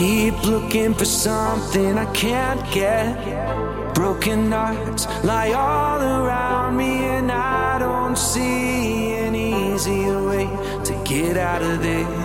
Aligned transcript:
keep 0.00 0.42
looking 0.46 0.94
for 0.94 1.04
something 1.04 1.98
I 1.98 2.06
can't 2.12 2.62
get. 2.72 3.94
Broken 3.94 4.50
hearts 4.50 5.04
lie 5.22 5.52
all 5.52 6.00
around 6.00 6.78
me, 6.78 6.92
and 7.16 7.30
I 7.30 7.78
don't 7.78 8.16
see 8.16 9.12
an 9.24 9.34
easier 9.34 10.18
way 10.30 10.46
to 10.88 10.92
get 11.04 11.36
out 11.36 11.60
of 11.60 11.82
there. 11.82 12.16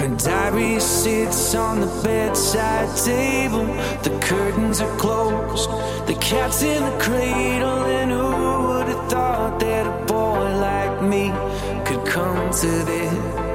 Her 0.00 0.10
diary 0.16 0.78
sits 0.80 1.54
on 1.54 1.80
the 1.80 1.92
bedside 2.04 2.90
table. 3.10 3.66
The 4.06 4.14
curtains 4.20 4.82
are 4.82 4.96
closed, 4.98 5.70
the 6.06 6.16
cat's 6.20 6.62
in 6.62 6.82
the 6.88 6.96
cradle, 7.04 7.84
and 7.98 8.10
who 8.10 8.28
would 8.68 8.88
have 8.92 9.10
thought 9.10 9.60
that 9.60 9.84
a 9.86 9.96
boy 10.04 10.44
like 10.68 11.02
me 11.12 11.24
could 11.86 12.04
come 12.06 12.50
to 12.62 12.70
this? 12.90 13.47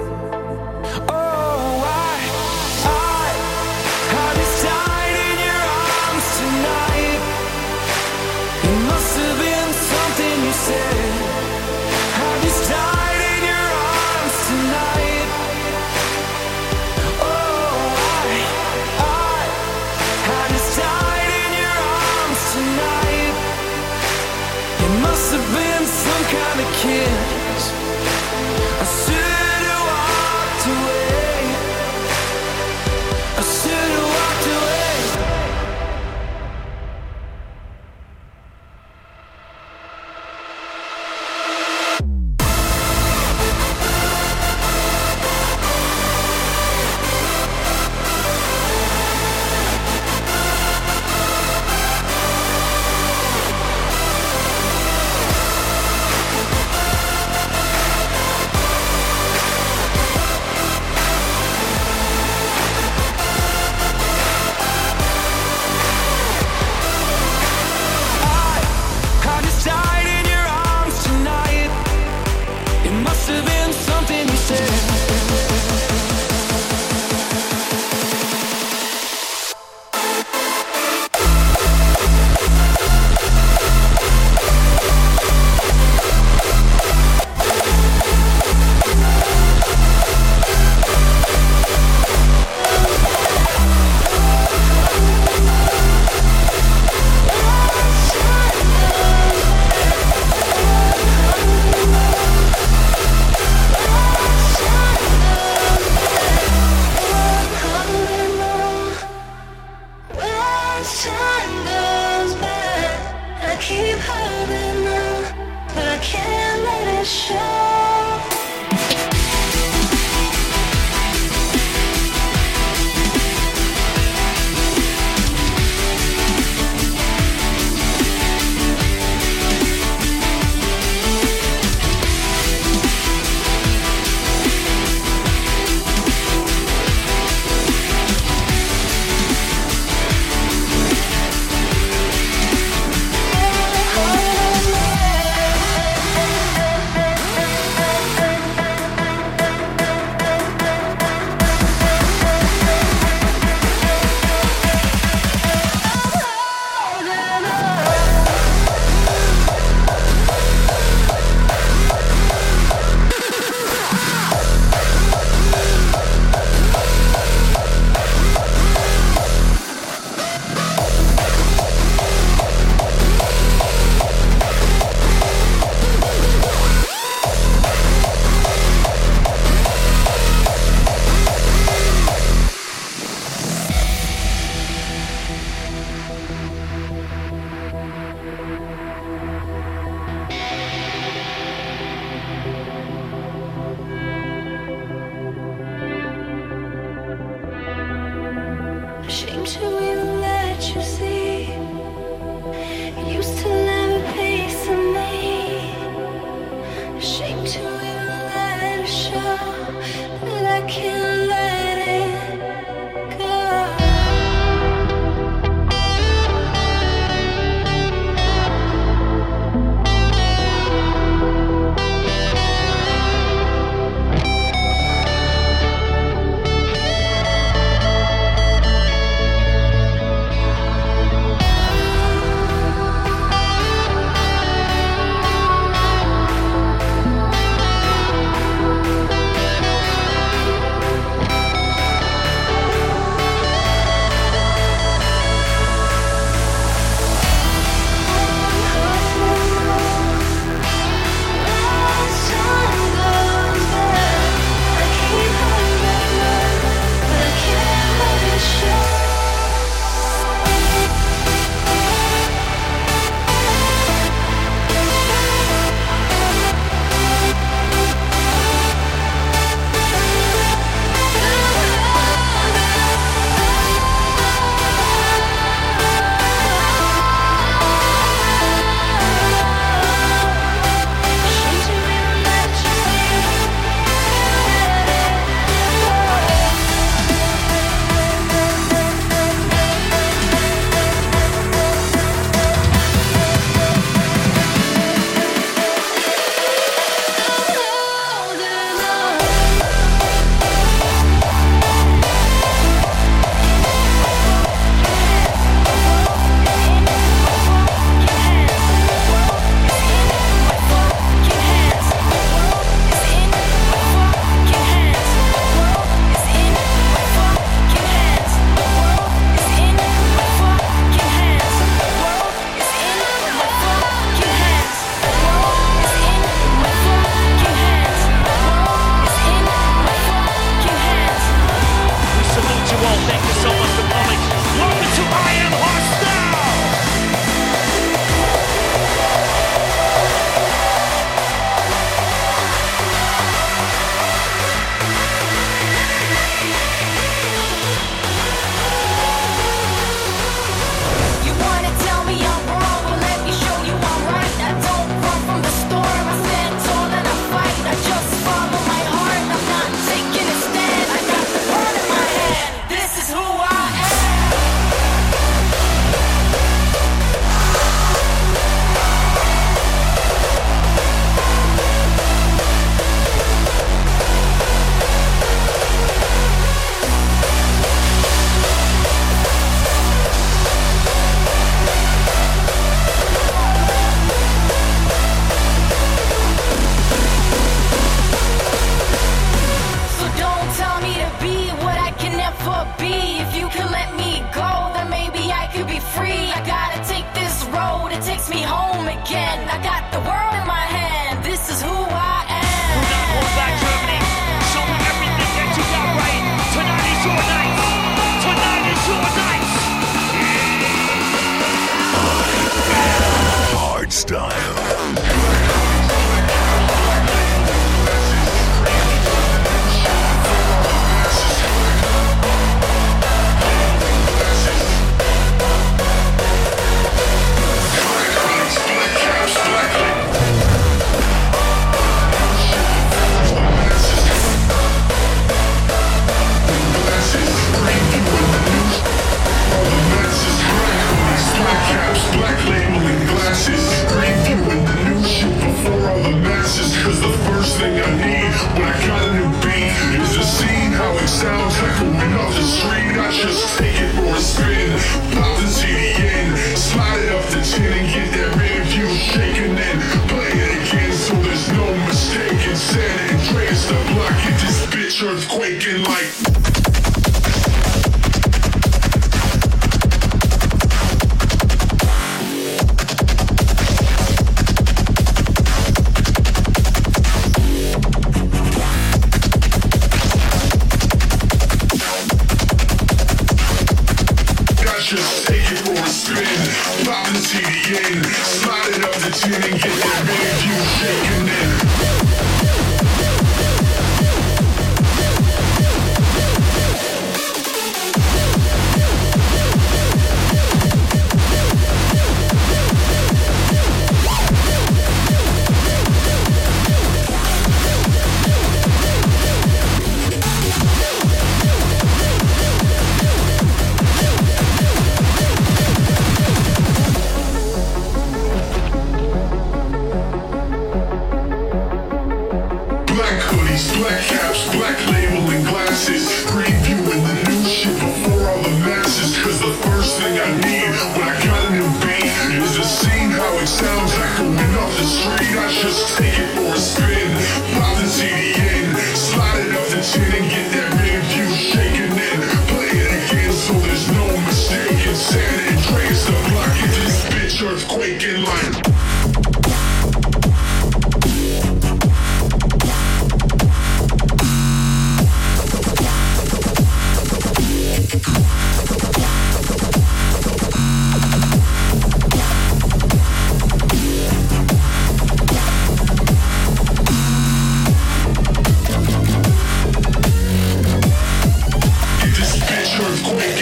kid 26.83 27.42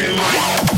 earthquaking 0.01 0.17
like 0.17 0.70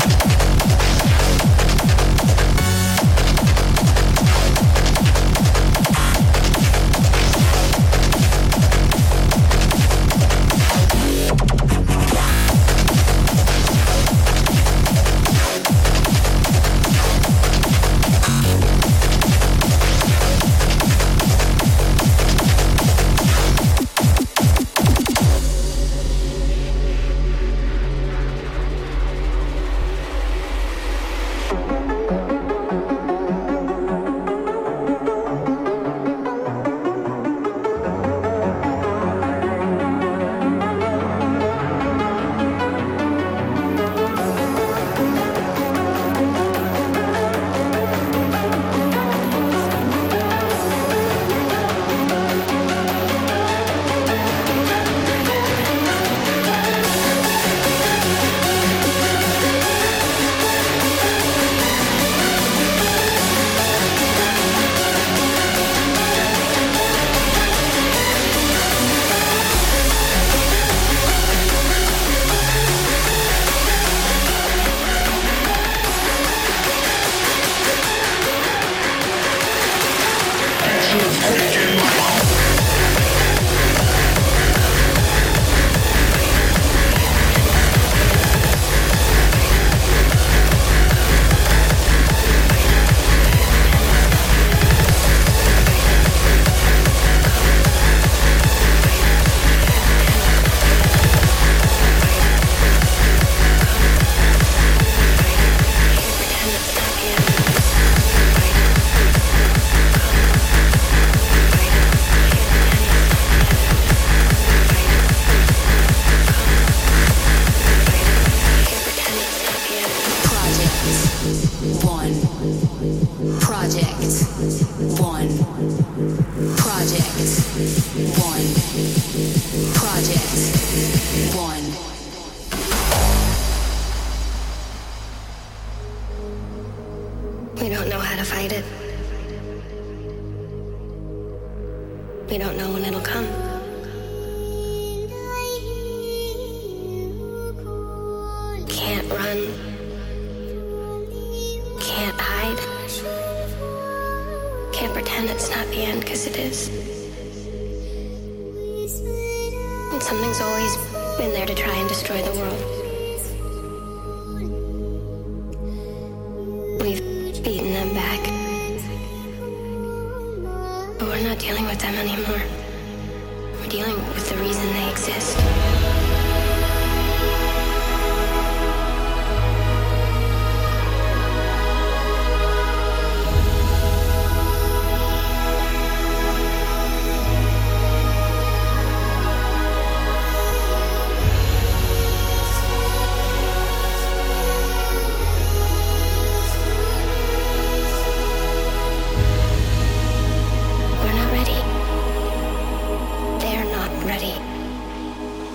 ready 204.14 204.30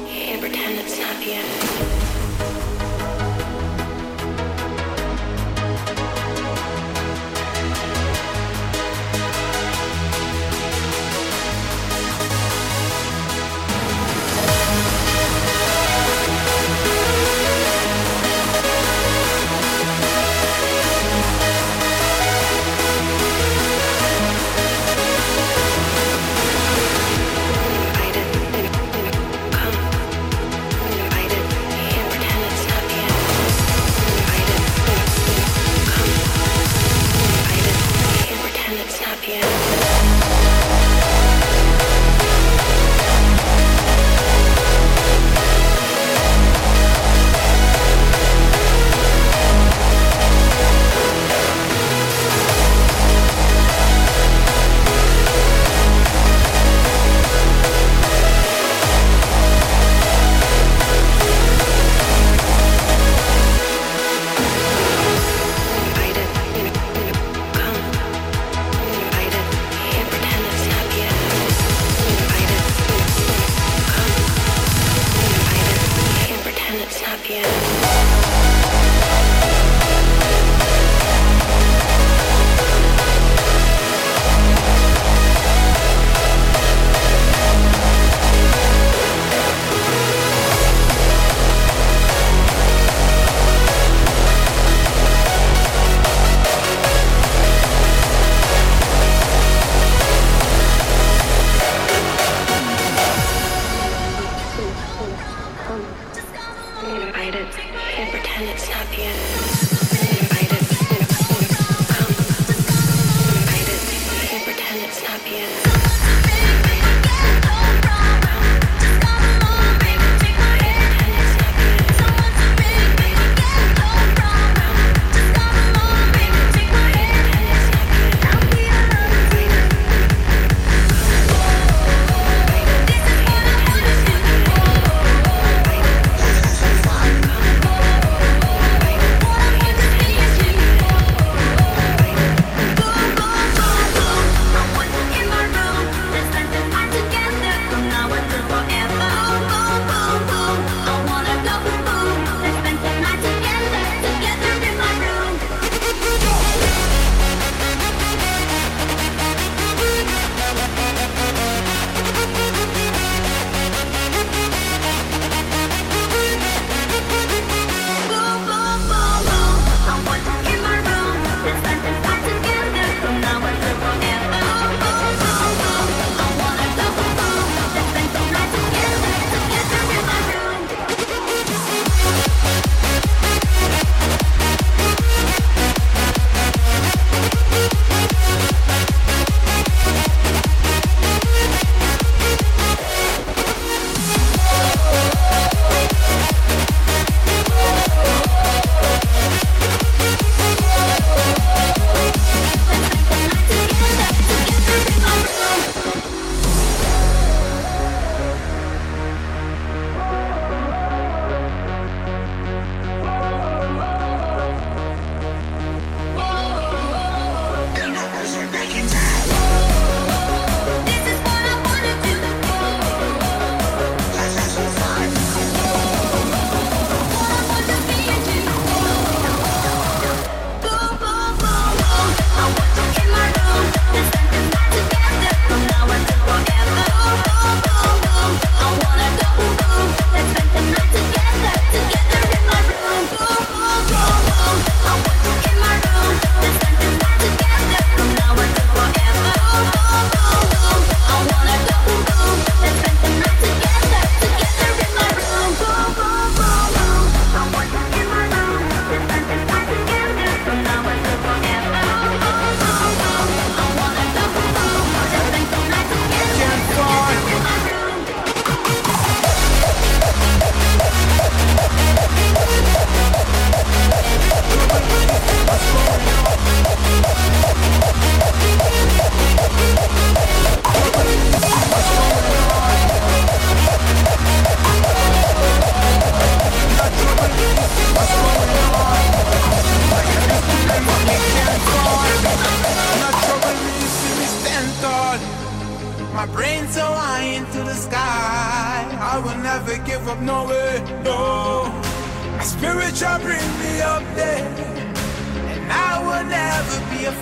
and 0.09 0.41
pretend 0.41 0.77
it's 0.79 0.99
not 0.99 1.15
the 1.23 1.31
end. 1.31 1.58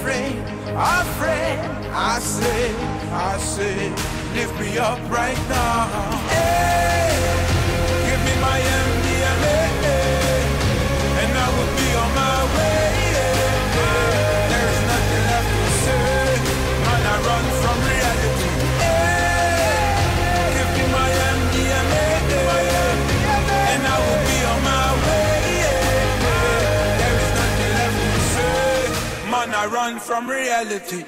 friend, 0.02 0.38
our 0.76 1.04
friend. 1.20 1.86
I 1.94 2.20
say, 2.20 2.74
I 3.12 3.38
say, 3.40 3.90
lift 4.34 4.60
me 4.60 4.78
up 4.78 5.00
right 5.10 5.38
now. 5.50 5.88
Hey, 6.30 7.16
give 8.10 8.22
me 8.26 8.42
my 8.42 8.60
energy. 8.60 8.97
run 29.70 30.00
from 30.00 30.30
reality. 30.30 31.04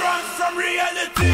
Run 0.00 0.22
from 0.36 0.56
reality. 0.58 1.32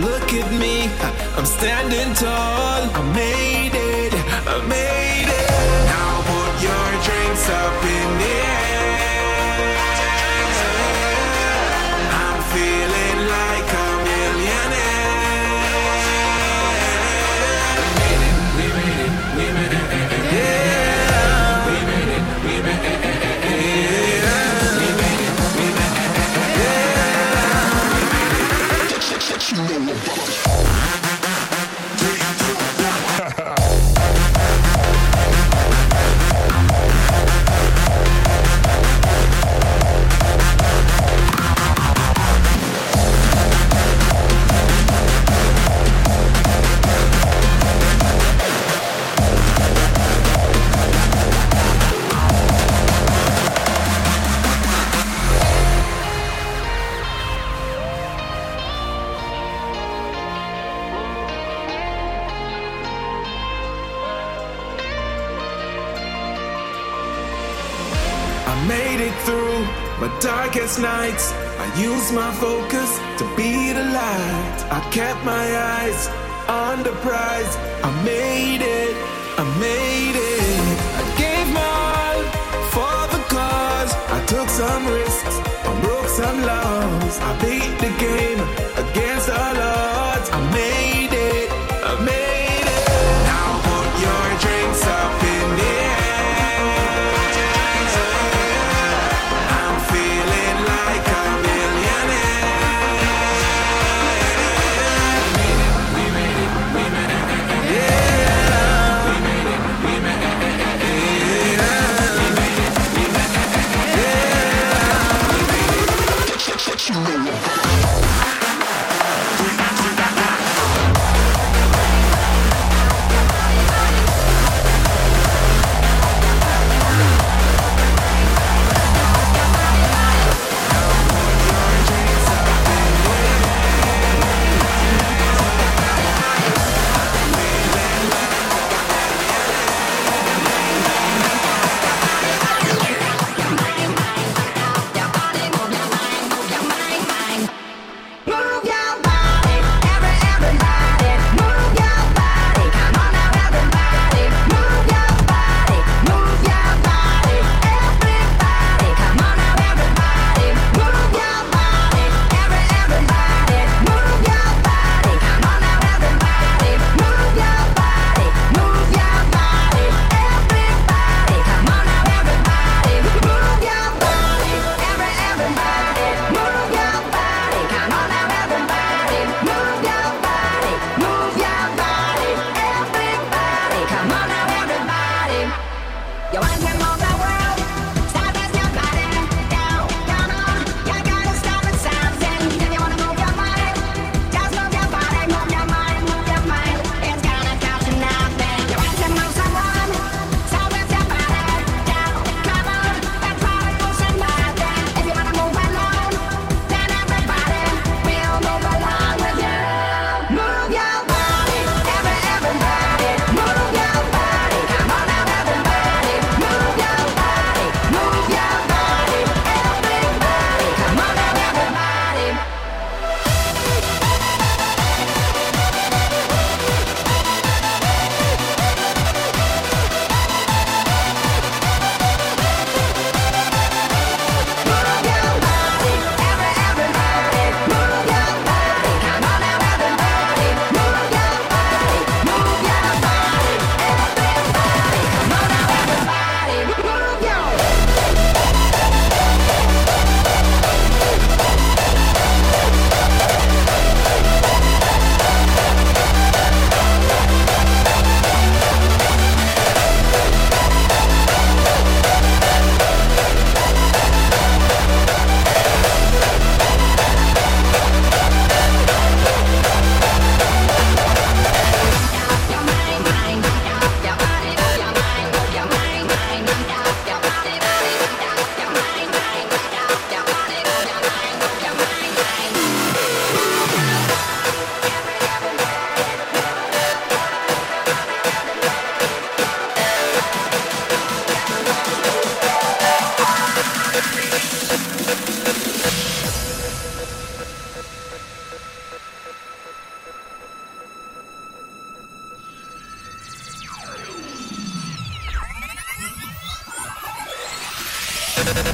Look 0.00 0.32
at 0.32 0.50
me, 0.58 0.88
I'm 1.36 1.44
standing 1.44 2.14
tall. 2.14 2.90
I 2.94 3.12
made 3.14 3.74
it. 3.74 3.89
Use 71.80 72.12
my 72.12 72.30
focus 72.34 72.90
to 73.16 73.24
be 73.36 73.72
the 73.72 73.82
light. 73.82 74.58
I 74.70 74.86
kept 74.92 75.24
my 75.24 75.46
eyes 75.78 76.08
on 76.46 76.82
the 76.82 76.92
prize. 77.00 77.56
I 77.82 77.90
made 78.04 78.19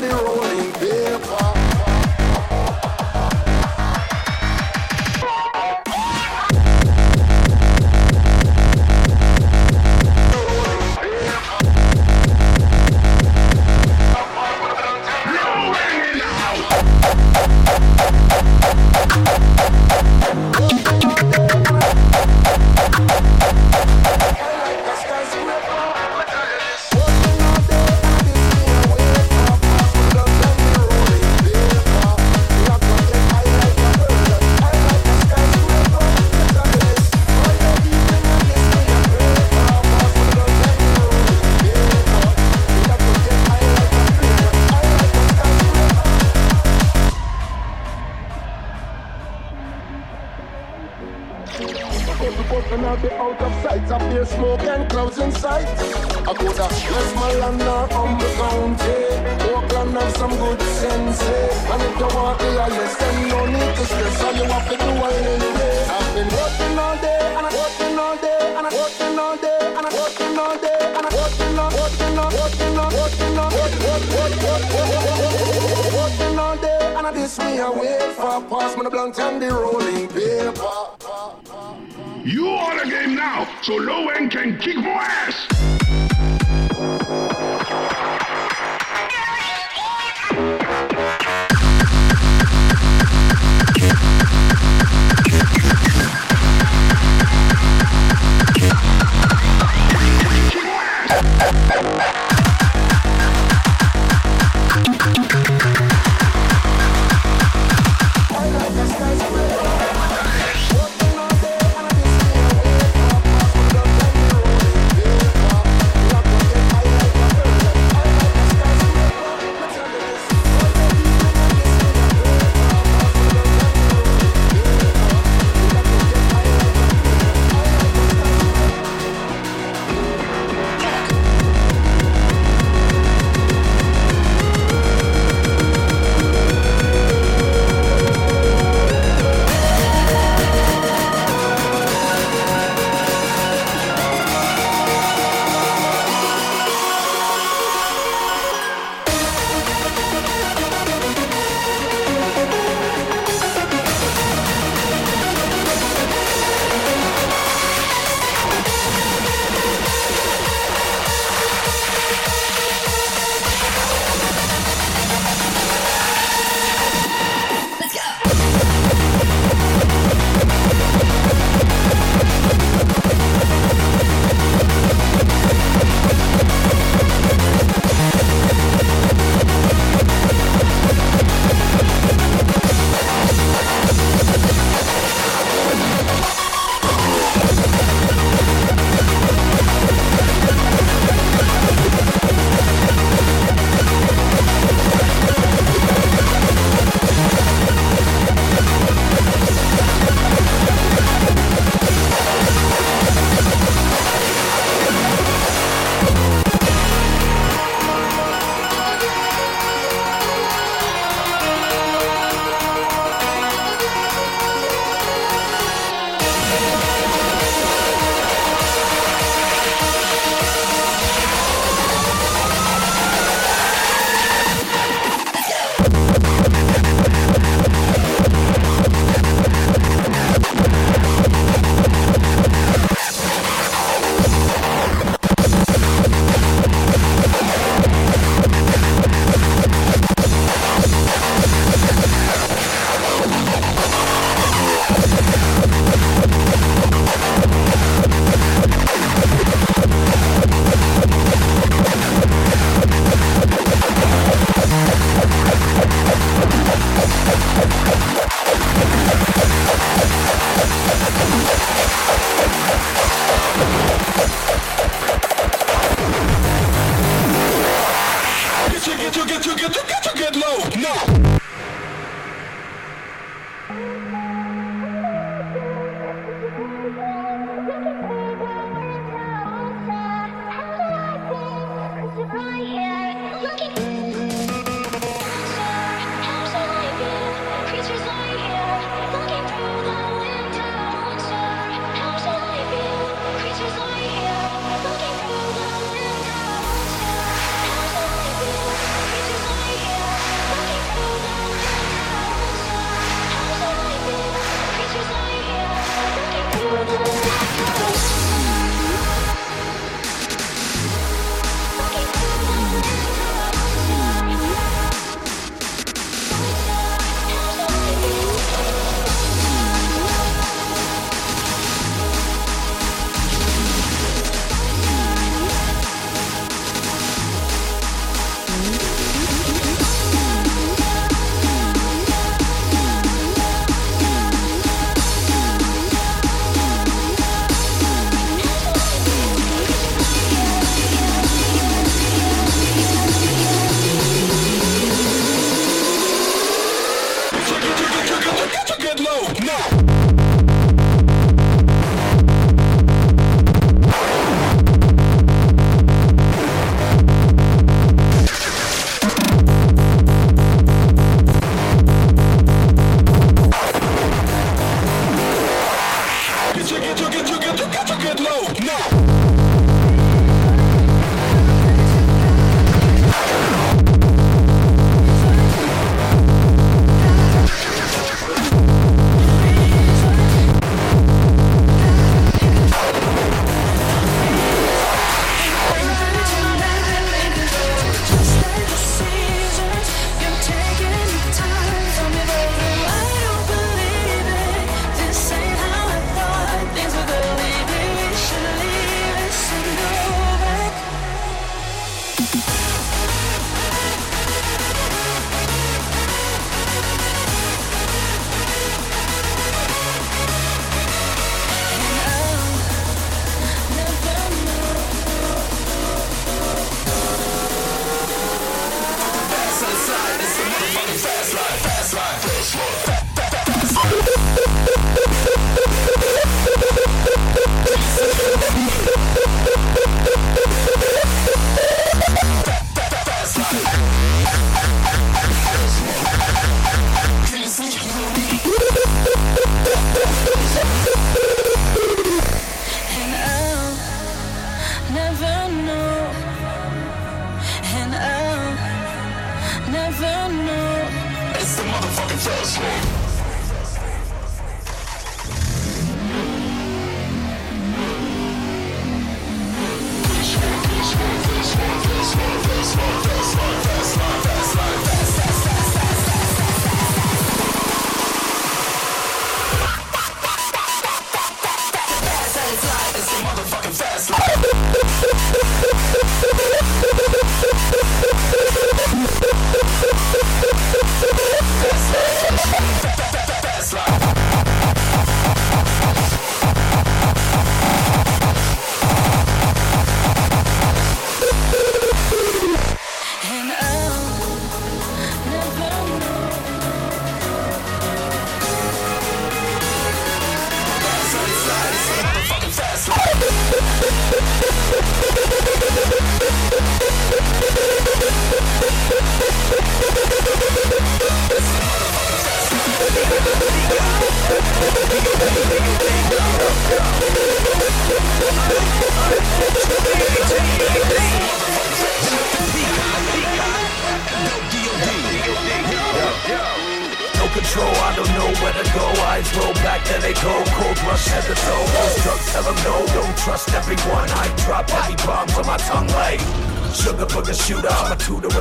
been 0.00 0.16
rolling 0.24 0.72
beer 0.80 1.19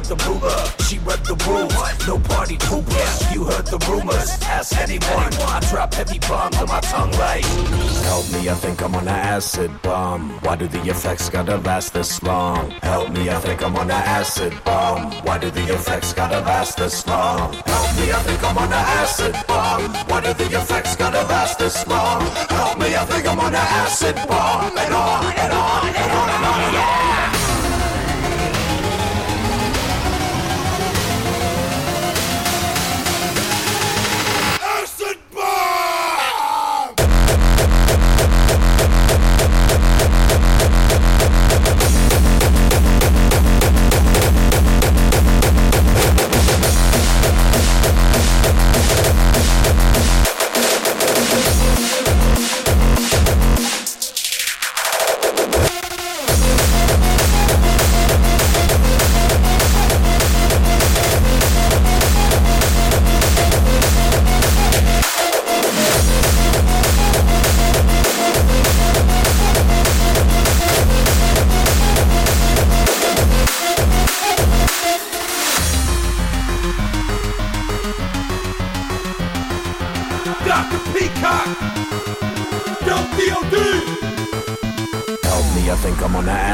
the 0.10 0.16
ruler. 0.26 0.58
She 0.88 0.98
read 1.00 1.24
the 1.24 1.38
rules, 1.46 2.08
no 2.08 2.18
party 2.34 2.58
poopers. 2.58 3.34
You 3.34 3.44
heard 3.44 3.68
the 3.68 3.78
rumors, 3.88 4.42
ask 4.42 4.76
anyone. 4.78 5.32
I 5.56 5.60
drop 5.70 5.94
heavy 5.94 6.18
bombs 6.20 6.58
on 6.58 6.68
my 6.68 6.80
tongue 6.82 7.12
like 7.12 7.46
Help 8.10 8.26
me, 8.34 8.50
I 8.50 8.56
think 8.56 8.82
I'm 8.82 8.96
on 8.96 9.04
an 9.04 9.10
acid 9.10 9.72
bomb. 9.84 10.32
Why 10.42 10.56
do 10.56 10.68
the 10.68 10.82
effects 10.90 11.30
gotta 11.30 11.58
last 11.58 11.94
this 11.94 12.24
long? 12.24 12.72
Help 12.82 13.12
me, 13.12 13.30
I 13.30 13.40
think 13.40 13.62
I'm 13.62 13.76
on 13.76 13.92
an 13.92 14.04
acid 14.20 14.54
bomb. 14.66 15.12
Why 15.26 15.38
do 15.38 15.52
the 15.52 15.66
effects 15.74 16.14
gotta 16.14 16.40
last 16.40 16.78
this 16.78 17.06
long? 17.06 17.54
Help 17.54 17.90
me, 17.98 18.12
I 18.12 18.20
think 18.26 18.44
I'm 18.44 18.58
on 18.58 18.68
an 18.68 18.86
acid 19.04 19.36
bomb. 19.48 19.94
Why 20.10 20.22
do 20.22 20.34
the 20.34 20.58
effects 20.58 20.96
gotta 20.96 21.22
last 21.28 21.60
this 21.60 21.86
long? 21.86 22.22
Help 22.50 22.80
me, 22.80 22.96
I 22.96 23.06
think 23.06 23.28
I'm 23.28 23.40
on 23.40 23.54
an 23.54 23.68
acid 23.86 24.16
bomb. 24.28 24.76
And 24.76 24.94
on 24.94 25.26
and 25.38 25.54
on 25.54 25.86
and 25.86 25.98
on 26.00 26.00
and 26.02 26.12
on 26.14 26.30
and 26.30 26.46
on, 26.46 26.74
yeah. 26.74 27.09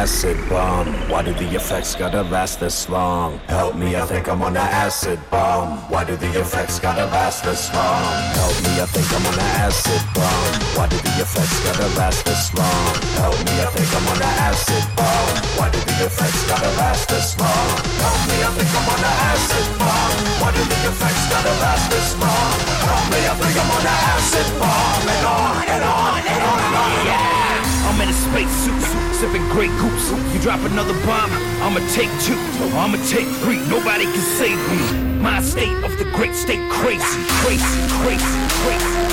Acid 0.06 0.38
bomb. 0.49 0.86
Why 1.10 1.24
do 1.24 1.34
the 1.34 1.49
effects 1.58 1.95
gotta 1.95 2.22
last 2.30 2.60
this 2.60 2.88
long? 2.89 3.39
Help 3.49 3.74
me, 3.76 3.95
I 3.95 4.06
think 4.06 4.30
I'm 4.30 4.39
on 4.43 4.53
an 4.56 4.70
acid 4.86 5.18
bomb. 5.32 5.82
Why 5.89 6.06
do 6.06 6.16
the 6.16 6.30
effects 6.39 6.78
gotta 6.78 7.06
last 7.10 7.43
this 7.43 7.74
long? 7.74 8.06
Help 8.38 8.53
me, 8.66 8.74
I 8.78 8.86
think 8.86 9.10
I'm 9.10 9.26
on 9.26 9.34
an 9.34 9.49
acid 9.66 10.03
bomb. 10.14 10.53
Why 10.78 10.86
do 10.93 10.97
the 11.01 11.16
effects 11.26 11.58
gotta 11.66 11.89
last 11.97 12.22
this 12.24 12.53
long? 12.53 12.86
Help 13.18 13.34
me, 13.49 13.53
I 13.66 13.68
think 13.74 13.89
I'm 13.97 14.06
on 14.14 14.22
an 14.22 14.34
acid 14.45 14.86
bomb. 14.93 15.30
Why 15.58 15.74
do 15.74 15.82
the 15.89 15.97
effects 16.06 16.41
gotta 16.45 16.70
last 16.78 17.10
this 17.10 17.34
long? 17.41 17.66
Help 18.06 18.22
me, 18.30 18.38
I 18.45 18.49
think 18.53 18.72
I'm 18.78 18.88
on 18.93 19.01
an 19.10 19.16
acid 19.34 19.68
bomb. 19.82 20.14
Why 20.38 20.49
do 20.53 20.62
the 20.70 20.80
effects 20.86 21.26
gotta 21.34 21.53
last 21.66 21.86
this 21.89 22.14
long? 22.22 22.53
Help 22.86 23.06
me, 23.10 23.20
I 23.26 23.34
think 23.41 23.56
I'm 23.58 23.72
on 23.74 23.82
an 23.82 23.97
acid 24.14 24.49
bomb. 24.62 25.01
And 25.10 25.26
on 25.34 25.66
and 25.66 25.84
on 25.97 26.14
and 26.30 26.41
on 26.45 26.60
and 26.62 26.76
on. 26.78 27.06
Yeah. 27.10 27.45
I'm 27.86 28.02
in 28.02 28.10
a 28.10 28.14
spacesuit, 28.14 28.82
sipping 29.14 29.46
Grey 29.50 29.68
Goose. 29.80 30.12
You 30.34 30.40
drop 30.42 30.60
another 30.62 30.94
bomb, 31.06 31.32
I'ma 31.62 31.80
take 31.94 32.10
two. 32.26 32.38
I'ma 32.74 32.98
take 33.08 33.28
three, 33.42 33.60
nobody 33.70 34.06
can 34.06 34.26
save 34.38 34.58
me. 34.70 35.22
My 35.22 35.42
state 35.42 35.78
of 35.84 35.98
the 35.98 36.06
great 36.16 36.36
state 36.36 36.62
crazy, 36.70 37.22
crazy, 37.42 37.64
crazy, 38.02 38.26
crazy, 38.62 39.06